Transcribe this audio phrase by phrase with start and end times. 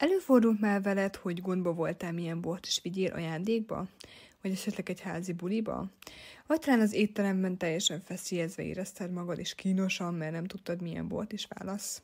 [0.00, 3.86] Előfordult már veled, hogy gondba voltál, milyen bort is vigyél ajándékba?
[4.42, 5.90] Vagy esetleg egy házi buliba?
[6.46, 11.32] Vagy talán az étteremben teljesen feszélyezve érezted magad, és kínosan, mert nem tudtad, milyen bort
[11.32, 12.02] is válasz?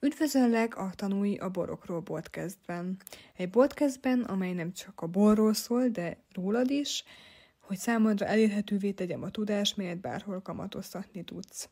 [0.00, 2.96] Üdvözöllek a Tanúi a Borokról boltkezdben.
[3.36, 7.04] Egy boltkezdben, amely nem csak a borról szól, de rólad is,
[7.58, 11.68] hogy számodra elérhetővé tegyem a tudást, melyet bárhol kamatoztatni tudsz.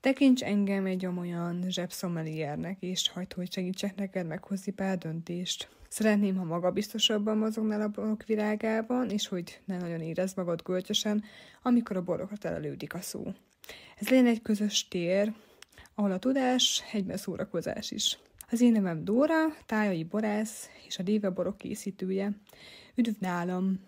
[0.00, 5.68] Tekints engem egy olyan zsebszomeliernek, és hagyd, hogy segítsek neked meghozni pár döntést.
[5.88, 11.24] Szeretném, ha magabiztosabban mozognál a borok virágában, és hogy ne nagyon érezd magad gölcsösen,
[11.62, 13.32] amikor a borokra telelődik a szó.
[13.98, 15.32] Ez legyen egy közös tér,
[15.94, 18.18] ahol a tudás egyben szórakozás is.
[18.50, 22.32] Az én nevem Dóra, tájai borász és a Déve borok készítője.
[22.94, 23.80] Üdv nálam!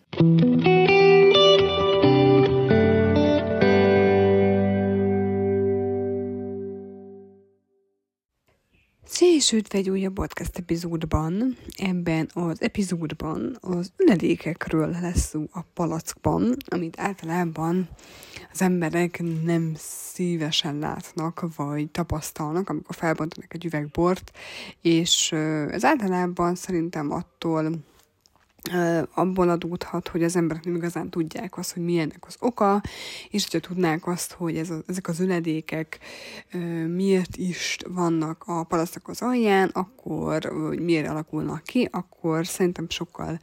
[9.52, 11.56] Üdv egy újabb podcast epizódban.
[11.76, 17.88] Ebben az epizódban az üledékekről lesz szó a palackban, amit általában
[18.52, 24.32] az emberek nem szívesen látnak, vagy tapasztalnak, amikor felbontanak egy üvegbort,
[24.80, 25.32] és
[25.70, 27.70] ez általában szerintem attól
[29.14, 32.82] abból adódhat, hogy az emberek nem igazán tudják azt, hogy milyennek az oka,
[33.30, 35.98] és hogyha tudnák azt, hogy ez a, ezek az üledékek
[36.86, 43.40] miért is vannak a palasztak az alján, akkor, hogy miért alakulnak ki, akkor szerintem sokkal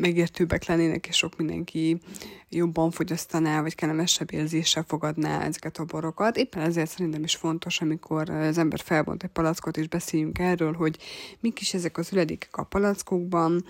[0.00, 2.00] megértőbbek lennének, és sok mindenki
[2.48, 6.36] jobban fogyasztaná, vagy kellemesebb érzéssel fogadná ezeket a borokat.
[6.36, 10.98] Éppen ezért szerintem is fontos, amikor az ember felbont egy palackot, és beszéljünk erről, hogy
[11.40, 13.64] mik is ezek az üledékek a palackokban,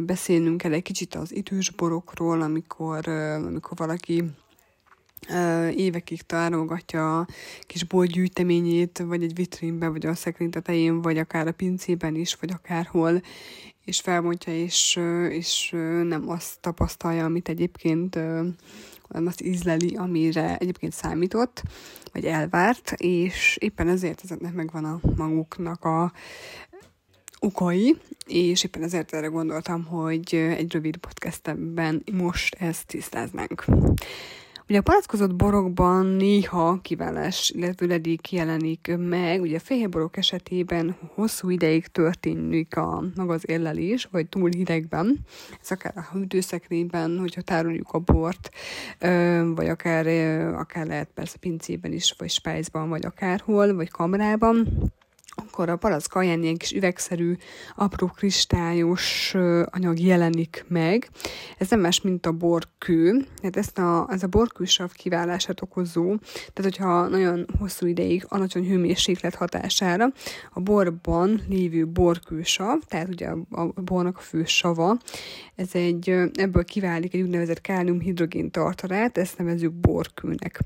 [0.00, 4.24] beszélnünk el egy kicsit az idős borokról, amikor, amikor valaki
[5.76, 7.26] évekig tárolgatja a
[7.60, 12.50] kis boltgyűjteményét, vagy egy vitrínben, vagy a szekrény tetején, vagy akár a pincében is, vagy
[12.50, 13.22] akárhol,
[13.86, 15.70] és felmondja, és, és
[16.02, 18.14] nem azt tapasztalja, amit egyébként
[19.08, 21.62] nem azt ízleli, amire egyébként számított,
[22.12, 26.12] vagy elvárt, és éppen ezért ezeknek megvan a maguknak a
[27.38, 27.96] okai,
[28.26, 33.64] és éppen ezért erre gondoltam, hogy egy rövid podcastben most ezt tisztáznánk.
[34.68, 39.40] Ugye a palackozott borokban néha kiválás, illetve ledék jelenik meg.
[39.40, 45.18] Ugye a fehér borok esetében hosszú ideig történik a maga az érlelés, vagy túl hidegben.
[45.62, 48.50] Ez akár a hűtőszekrényben, hogyha tároljuk a bort,
[49.54, 50.06] vagy akár,
[50.54, 54.68] akár lehet persze pincében is, vagy spájzban, vagy akárhol, vagy kamrában
[55.36, 57.36] akkor a palack alján ilyen kis üvegszerű,
[57.74, 61.08] apró kristályos anyag jelenik meg.
[61.58, 63.26] Ez nem más, mint a borkő.
[63.42, 66.16] Hát ezt a, ez a borkősav kiválását okozó,
[66.52, 70.12] tehát hogyha nagyon hosszú ideig alacsony hőmérséklet hatására
[70.52, 74.96] a borban lévő borkősav, tehát ugye a, a bornak a fő sava,
[75.54, 80.60] ez egy, ebből kiválik egy úgynevezett kálium-hidrogén tartalát, ezt nevezzük borkőnek.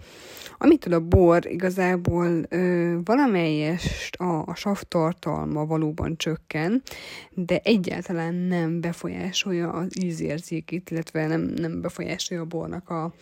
[0.58, 6.82] Amitől a bor igazából ö, valamelyest a, a sav tartalma valóban csökken,
[7.30, 13.12] de egyáltalán nem befolyásolja az ízérzékét, illetve nem, nem befolyásolja a bornak a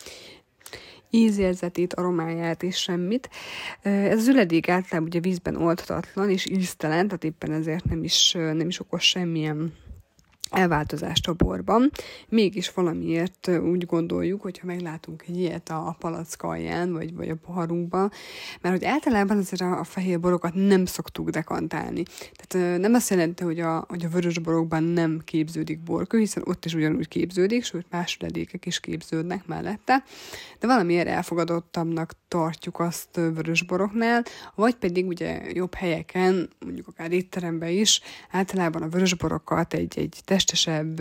[1.11, 3.31] ízérzetét, aromáját és semmit.
[3.83, 8.69] Ez az üledék általában ugye vízben oldhatatlan és íztelen, tehát éppen ezért nem is, nem
[8.69, 9.73] is okos semmilyen
[10.51, 11.91] elváltozást a borban.
[12.29, 18.11] Mégis valamiért úgy gondoljuk, hogyha meglátunk egy ilyet a palacka alján, vagy, vagy a poharunkban,
[18.61, 22.03] mert hogy általában azért a, fehér borokat nem szoktuk dekantálni.
[22.37, 26.65] Tehát nem azt jelenti, hogy a, hogy a vörös borokban nem képződik borkő, hiszen ott
[26.65, 30.03] is ugyanúgy képződik, sőt más ledékek is képződnek mellette,
[30.61, 37.69] de valamiért elfogadottabbnak tartjuk azt vörös boroknál, vagy pedig ugye jobb helyeken, mondjuk akár étteremben
[37.69, 41.01] is, általában a vörös borokat egy, egy testesebb,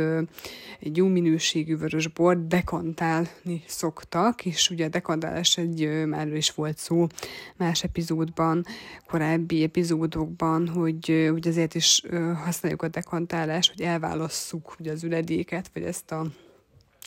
[0.79, 7.07] egy jó minőségű vörösbort dekantálni szoktak, és ugye a dekantálás egy, már is volt szó
[7.55, 8.65] más epizódban,
[9.07, 12.01] korábbi epizódokban, hogy ugye azért is
[12.43, 16.25] használjuk a dekantálást, hogy elválasszuk ugye az üledéket, vagy ezt a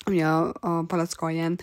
[0.06, 1.58] ugye a, a palack alján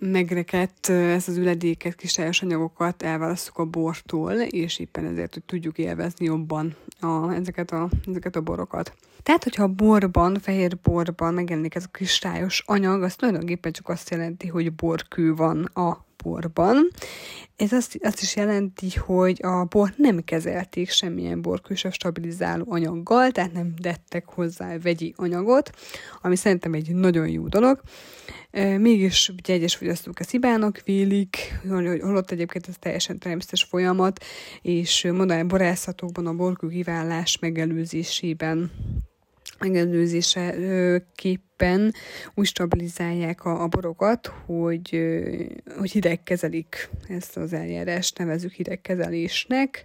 [0.00, 6.24] megrekedt ezt az üledéket, kristályos anyagokat elválasztjuk a bortól, és éppen ezért, hogy tudjuk élvezni
[6.24, 8.94] jobban a, ezeket, a, ezeket a borokat.
[9.22, 14.10] Tehát, hogyha a borban, fehér borban megjelenik ez a kristályos anyag, az tulajdonképpen csak azt
[14.10, 16.88] jelenti, hogy borkő van a borban.
[17.56, 23.52] Ez azt, azt is jelenti, hogy a bor nem kezelték semmilyen borkősav stabilizáló anyaggal, tehát
[23.52, 25.70] nem dettek hozzá vegyi anyagot,
[26.22, 27.80] ami szerintem egy nagyon jó dolog.
[28.78, 31.60] Mégis ugye egyes fogyasztók ezt hibának vélik,
[32.00, 34.24] holott egyébként ez teljesen természetes folyamat,
[34.62, 38.70] és modern borászatokban a borkő kiválás megelőzésében
[39.60, 41.94] megelőzéseképpen
[42.34, 45.00] úgy stabilizálják a, a borokat, hogy,
[45.78, 49.84] hogy hidegkezelik ezt az eljárást, nevezük hidegkezelésnek.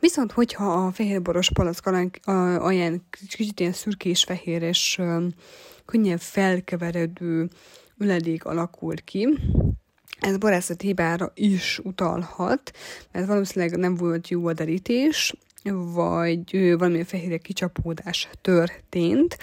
[0.00, 1.86] Viszont, hogyha a fehérboros palack
[2.26, 5.00] alján kicsit ilyen szürkés-fehér és
[5.84, 7.48] könnyen felkeveredő
[7.98, 9.28] üledék alakul ki,
[10.20, 12.72] ez borászat hibára is utalhat,
[13.12, 15.34] mert valószínűleg nem volt jó a derítés,
[15.72, 19.38] vagy valamilyen fehérje kicsapódás történt,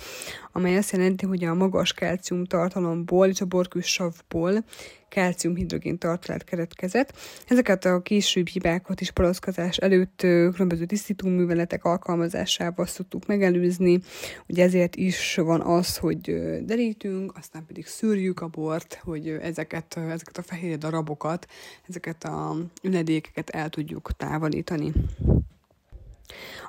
[0.51, 4.63] amely azt jelenti, hogy a magas kalcium tartalomból és a borkűsavból
[5.09, 7.13] kalciumhidrogén tartalat keretkezett.
[7.47, 14.00] Ezeket a később hibákat is paloszkazás előtt különböző tisztító műveletek alkalmazásával szoktuk megelőzni.
[14.47, 16.21] Ugye ezért is van az, hogy
[16.65, 21.47] derítünk, aztán pedig szűrjük a bort, hogy ezeket, ezeket a fehér darabokat,
[21.88, 24.91] ezeket a üledékeket el tudjuk távolítani.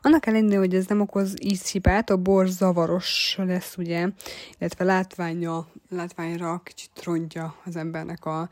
[0.01, 4.09] Annak ellenére, hogy ez nem okoz ízhibát, a bor zavaros lesz, ugye,
[4.59, 8.49] illetve látványa, látványra kicsit rontja az embernek a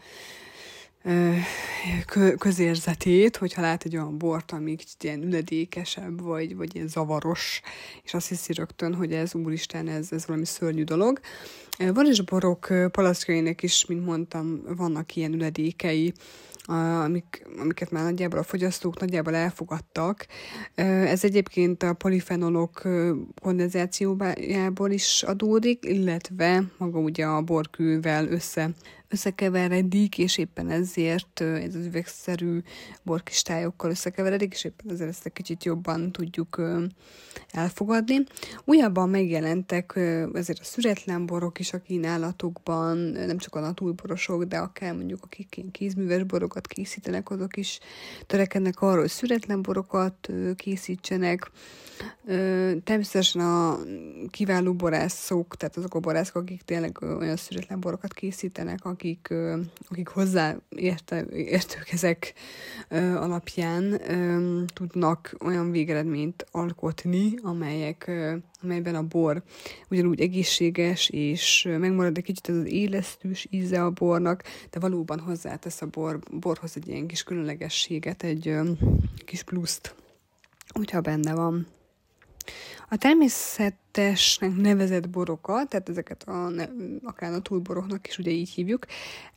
[2.38, 7.60] közérzetét, hogyha lát egy olyan bort, ami kicsit ilyen üledékesebb, vagy, vagy ilyen zavaros,
[8.02, 11.20] és azt hiszi rögtön, hogy ez úristen, ez, ez valami szörnyű dolog.
[12.24, 16.12] Borok palaszkainek is, mint mondtam, vannak ilyen üledékei,
[16.70, 20.26] amik, amiket már nagyjából a fogyasztók nagyjából elfogadtak.
[20.74, 22.88] Ez egyébként a polifenolok
[23.42, 28.70] kondenzációjából is adódik, illetve maga ugye a borkővel össze
[29.08, 32.58] összekeveredik, és éppen ezért ez az üvegszerű
[33.02, 36.62] borkistályokkal összekeveredik, és éppen ezért ezt egy kicsit jobban tudjuk
[37.50, 38.16] elfogadni.
[38.64, 39.92] Újabban megjelentek
[40.32, 45.56] ezért a szüretlen borok is a kínálatokban, nem csak a natúlborosok, de akár mondjuk akik
[45.56, 46.22] ilyen kézműves
[46.60, 47.78] borokat készítenek, azok is
[48.26, 51.50] törekednek arra, hogy szüretlen borokat készítsenek.
[52.84, 53.78] Természetesen a
[54.30, 59.34] kiváló borászok, tehát azok a borászok, akik tényleg olyan szüretlen borokat készítenek, akik,
[59.88, 60.56] akik hozzá
[61.28, 62.34] értők ezek
[62.90, 64.00] alapján
[64.74, 68.10] tudnak olyan végeredményt alkotni, amelyek,
[68.62, 69.42] amelyben a bor
[69.90, 75.82] ugyanúgy egészséges, és megmarad egy kicsit ez az élesztős íze a bornak, de valóban hozzátesz
[75.82, 78.54] a bor, borhoz egy ilyen kis különlegességet, egy
[79.24, 79.94] kis pluszt,
[80.68, 81.66] hogyha benne van.
[82.92, 86.50] A természetesnek nevezett borokat, tehát ezeket a,
[87.02, 88.86] akár a túlboroknak is ugye így hívjuk,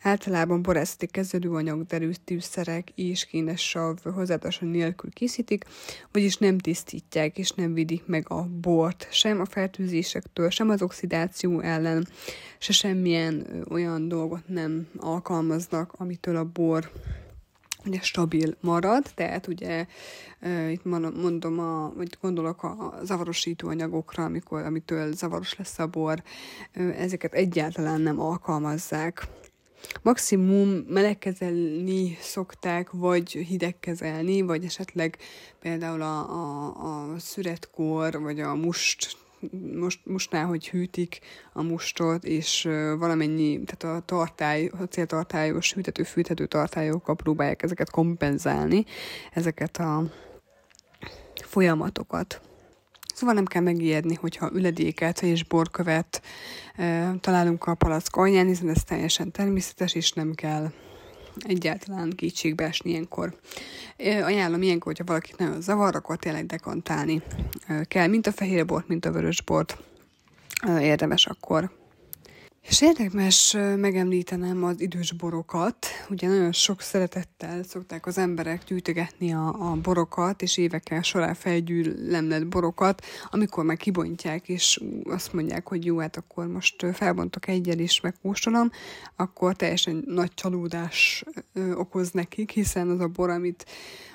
[0.02, 5.66] általában borászati kezelőanyag, derűtűszerek és kénes sav hozzátartása nélkül készítik,
[6.12, 11.60] vagyis nem tisztítják és nem vidik meg a bort, sem a fertőzésektől, sem az oxidáció
[11.60, 12.08] ellen,
[12.58, 16.92] se semmilyen olyan dolgot nem alkalmaznak, amitől a bor
[17.86, 19.86] ugye stabil marad, tehát ugye
[20.70, 26.24] itt mondom, a, vagy gondolok a zavarosító anyagokra, amikor, amitől zavaros lesz a bor,
[26.98, 29.28] ezeket egyáltalán nem alkalmazzák.
[30.02, 35.18] Maximum melegkezelni szokták, vagy hidegkezelni, vagy esetleg
[35.60, 39.18] például a, a, a szüretkor, vagy a must
[39.76, 41.20] most, mostnál, hogy hűtik
[41.54, 42.64] a mustot, és
[42.98, 48.86] valamennyi, tehát a tartály, a céltartályos hűtető, fűthető tartályokkal próbálják ezeket kompenzálni,
[49.34, 50.04] ezeket a
[51.44, 52.42] folyamatokat.
[53.14, 56.22] Szóval nem kell megijedni, hogyha üledéket és borkövet
[56.76, 60.72] e, találunk a palack alján, hiszen ez teljesen természetes, és nem kell
[61.38, 63.36] egyáltalán kétségbe esni ilyenkor.
[63.98, 67.22] Ajánlom ilyenkor, hogyha valakit nagyon zavar, akkor tényleg dekantálni
[67.84, 69.78] kell, mint a fehér bort, mint a vörös bort.
[70.80, 71.72] Érdemes akkor
[72.64, 75.88] és érdemes megemlítenem az idős borokat.
[76.10, 82.48] Ugye nagyon sok szeretettel szokták az emberek gyűjtögetni a, a borokat, és évekkel során felgyűlemlett
[82.48, 88.02] borokat, amikor meg kibontják, és azt mondják, hogy jó, hát akkor most felbontok egyel is,
[88.02, 88.72] megkóstolom,
[89.16, 91.24] akkor teljesen nagy csalódás
[91.74, 93.66] okoz nekik, hiszen az a bor, amit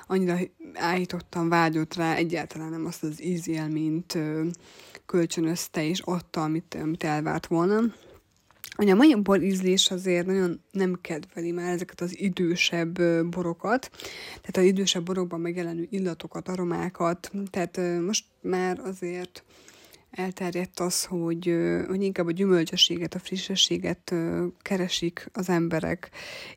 [0.06, 0.36] annyira
[0.74, 4.18] állítottan vágyott rá, egyáltalán nem azt az ízélményt
[5.06, 7.80] kölcsönözte és adta, amit, amit elvárt volna
[8.78, 13.90] Ugye a mai bor ízlés azért nagyon nem kedveli már ezeket az idősebb borokat,
[14.28, 19.44] tehát az idősebb borokban megjelenő illatokat, aromákat, tehát most már azért
[20.10, 21.54] elterjedt az, hogy,
[21.86, 24.14] hogy inkább a gyümölcsösséget, a frissességet
[24.62, 26.10] keresik az emberek,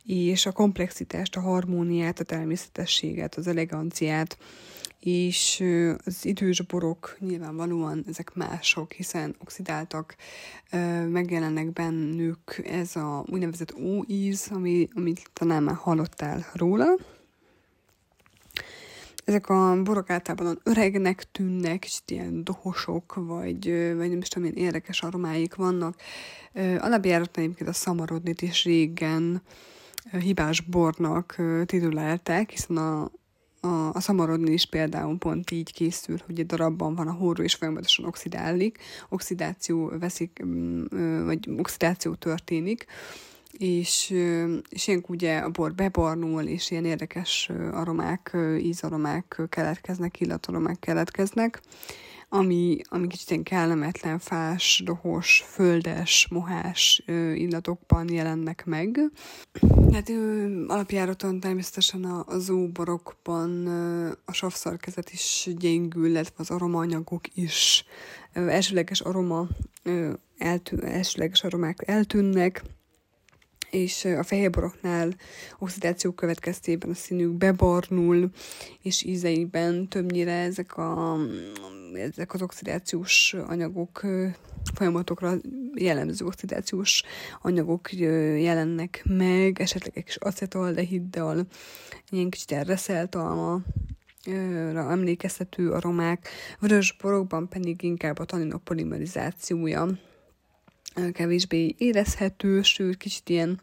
[0.05, 4.37] és a komplexitást, a harmóniát, a természetességet, az eleganciát,
[5.01, 5.63] és
[6.05, 10.15] az idős borok nyilvánvalóan ezek mások, hiszen oxidáltak,
[11.07, 16.95] megjelennek bennük ez a úgynevezett óíz, ami, amit talán már hallottál róla.
[19.25, 23.65] Ezek a borok általában öregnek tűnnek, kicsit ilyen dohosok, vagy,
[23.95, 25.95] vagy nem is tudom, milyen érdekes aromáik vannak.
[26.77, 29.41] Alapjáraton egyébként a szamarodnit is régen
[30.11, 33.11] hibás bornak titulálták, hiszen a,
[33.61, 37.53] a, a szamarodni is például pont így készül, hogy egy darabban van a hóró, és
[37.53, 38.77] folyamatosan oxidálik,
[39.09, 40.43] oxidáció veszik,
[41.25, 42.85] vagy oxidáció történik,
[43.51, 44.13] és,
[44.69, 51.61] és ilyenkor ugye a bor bebarnul, és ilyen érdekes aromák, ízaromák keletkeznek, illataromák keletkeznek,
[52.33, 58.99] ami, ami kicsit ilyen kellemetlen, fás, dohos, földes, mohás illatokban jelennek meg.
[59.91, 60.11] Hát
[60.67, 63.67] alapjáraton természetesen a, a zóborokban
[64.25, 67.85] a savszarkezet is gyengül, illetve az aromaanyagok is,
[68.33, 69.47] elsőleges aroma,
[70.37, 72.63] eltű, elsőleges aromák eltűnnek,
[73.71, 75.13] és a fehérboroknál
[75.59, 78.29] oxidáció következtében a színük bebarnul,
[78.81, 81.17] és ízeiben többnyire ezek, a,
[81.93, 84.05] ezek az oxidációs anyagok
[84.73, 85.33] folyamatokra
[85.75, 87.03] jellemző oxidációs
[87.41, 91.45] anyagok jelennek meg, esetleg egy kis acetaldehiddal,
[92.09, 93.61] ilyen kicsit elreszelt alma,
[94.75, 99.87] emlékeztető aromák, vörös borokban pedig inkább a taninok polimerizációja
[101.13, 103.59] kevésbé érezhető, sőt, kicsit ilyen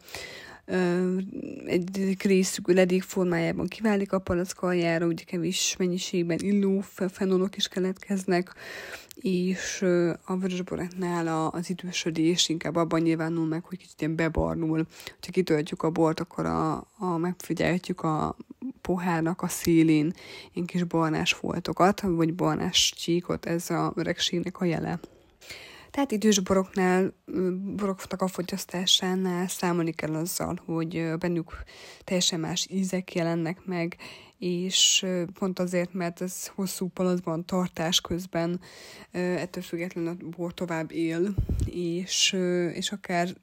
[1.65, 8.53] egy részük ledék formájában kiválik a palack aljára, ugye kevés mennyiségben illó fenolok is keletkeznek,
[9.15, 9.81] és
[10.23, 14.87] a vörösboráknál az idősödés inkább abban nyilvánul meg, hogy kicsit ilyen bebarnul.
[15.21, 18.35] Ha kitöltjük a bort, akkor a, a megfigyelhetjük a
[18.81, 20.13] pohárnak a szélén
[20.53, 24.99] ilyen kis barnás foltokat, vagy barnás csíkot, ez a öregségnek a jele.
[25.91, 27.13] Tehát idős boroknál,
[27.75, 31.63] boroknak a fogyasztásánál számolni kell azzal, hogy bennük
[32.03, 33.95] teljesen más ízek jelennek meg,
[34.37, 38.59] és pont azért, mert ez hosszú palacban tartás közben
[39.11, 41.33] ettől függetlenül a bor tovább él,
[41.65, 42.35] és,
[42.73, 43.35] és akár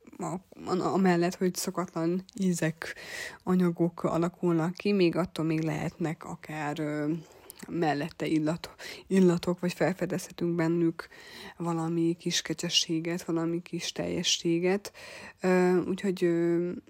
[0.79, 2.95] amellett, hogy szokatlan ízek,
[3.43, 7.07] anyagok alakulnak ki, még attól még lehetnek akár
[7.69, 8.71] mellette illat,
[9.07, 11.09] illatok, vagy felfedezhetünk bennük
[11.57, 14.93] valami kis kecsességet, valami kis teljességet.
[15.89, 16.23] Úgyhogy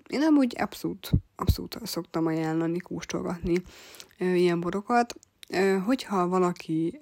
[0.08, 3.62] én amúgy abszolút, abszolút szoktam ajánlani kóstolgatni
[4.18, 5.14] ilyen borokat.
[5.84, 6.98] Hogyha valaki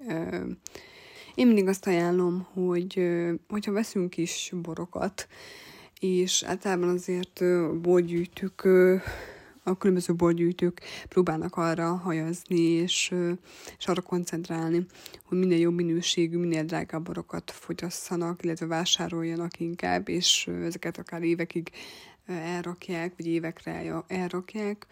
[1.35, 3.01] én mindig azt ajánlom, hogy
[3.47, 5.27] hogyha veszünk is borokat,
[5.99, 7.43] és általában azért
[7.81, 8.67] borgyűjtük
[9.67, 13.13] a különböző borgyűjtők próbálnak arra hajazni, és,
[13.77, 14.85] és arra koncentrálni,
[15.23, 21.71] hogy minél jobb minőségű, minél drágább borokat fogyasszanak, illetve vásároljanak inkább, és ezeket akár évekig
[22.27, 24.87] elrakják, vagy évekre elrakják.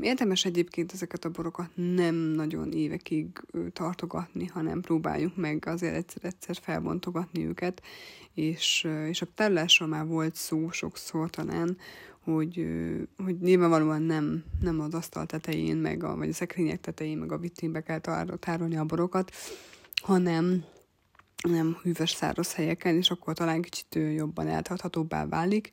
[0.00, 3.28] Érdemes egyébként ezeket a borokat nem nagyon évekig
[3.72, 7.82] tartogatni, hanem próbáljuk meg azért egyszer-egyszer felbontogatni őket,
[8.34, 11.76] és, és a tárolásról már volt szó sokszor talán,
[12.20, 12.66] hogy,
[13.24, 17.38] hogy nyilvánvalóan nem, nem az asztal tetején, meg a, vagy a szekrények tetején, meg a
[17.38, 18.00] vitrínbe kell
[18.38, 19.30] tárolni a borokat,
[20.02, 20.64] hanem
[21.48, 25.70] nem hűvös száraz helyeken, és akkor talán kicsit jobban eltarthatóbbá válik.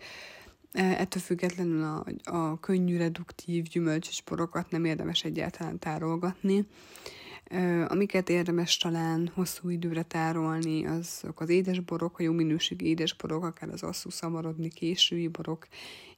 [0.72, 6.66] E, ettől függetlenül a, a könnyű reduktív gyümölcsös borokat nem érdemes egyáltalán tárolgatni.
[7.88, 13.84] Amiket érdemes talán hosszú időre tárolni, azok az édesborok, a jó minőségű édesborok, akár az
[13.84, 15.68] asszú szamarodni késői borok,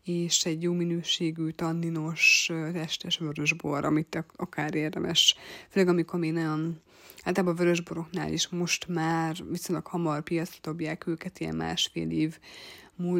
[0.03, 5.35] és egy jó minőségű, tanninos, testes vörösbor, amit akár érdemes,
[5.69, 6.81] főleg amikor még nagyon
[7.23, 12.39] Általában a vörösboroknál is most már viszonylag hamar piacra dobják őket, ilyen másfél év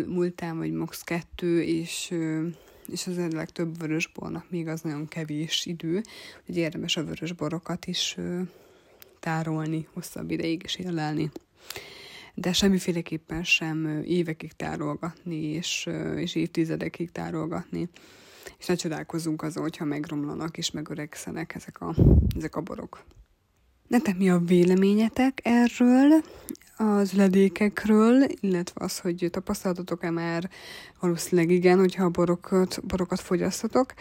[0.08, 1.02] múltán, vagy max.
[1.02, 2.14] kettő, és
[2.92, 6.02] és az a legtöbb vörösbornak még az nagyon kevés idő,
[6.46, 8.18] hogy érdemes a vörösborokat is
[9.20, 11.32] tárolni, hosszabb ideig is élelni.
[12.34, 17.90] De semmiféleképpen sem évekig tárolgatni, és, és évtizedekig tárolgatni.
[18.58, 21.96] És ne csodálkozunk azon, hogyha megromlanak és megöregszenek ezek a,
[22.36, 23.04] ezek a borok.
[23.88, 26.24] Nektek mi a véleményetek erről?
[26.78, 30.50] az ledékekről, illetve az, hogy tapasztaltatok-e már
[31.00, 33.94] valószínűleg igen, hogyha a borokat, borokat fogyasztatok.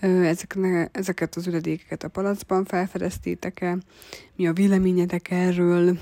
[0.00, 3.78] Ezekne, ezeket az üledékeket a palacban felfedeztétek-e?
[4.36, 5.98] Mi a véleményetek erről?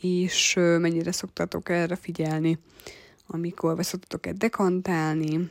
[0.00, 2.58] és mennyire szoktatok erre figyelni,
[3.26, 5.50] amikor szoktatok-e dekantálni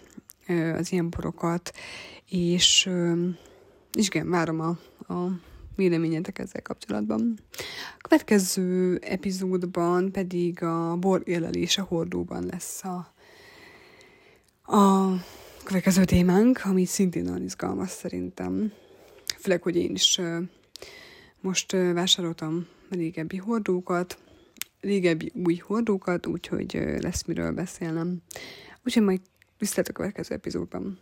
[0.78, 1.72] az ilyen borokat,
[2.30, 2.90] és,
[3.94, 4.78] és igen, várom a,
[5.14, 5.40] a
[5.76, 7.40] véleményetek ezzel kapcsolatban.
[7.98, 13.14] A következő epizódban pedig a bor élelése hordóban lesz a,
[14.78, 15.12] a
[15.64, 18.72] következő témánk, ami szintén nagyon izgalmas szerintem.
[19.40, 20.22] Főleg, hogy én is
[21.42, 24.18] most vásároltam régebbi hordókat,
[24.82, 28.22] régebbi új hordókat, úgyhogy lesz miről beszélnem.
[28.84, 29.22] Úgyhogy majd
[29.58, 31.00] visszatok a következő epizódban.